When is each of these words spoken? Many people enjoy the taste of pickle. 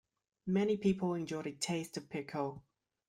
Many 0.47 0.77
people 0.77 1.13
enjoy 1.13 1.43
the 1.43 1.51
taste 1.51 1.95
of 1.95 2.09
pickle. 2.09 2.63